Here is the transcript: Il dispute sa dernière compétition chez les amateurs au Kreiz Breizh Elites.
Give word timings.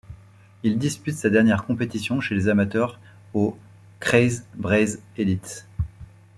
Il 0.63 0.79
dispute 0.79 1.13
sa 1.15 1.29
dernière 1.29 1.63
compétition 1.63 2.21
chez 2.21 2.33
les 2.33 2.47
amateurs 2.47 2.99
au 3.35 3.55
Kreiz 3.99 4.47
Breizh 4.55 4.97
Elites. 5.15 5.67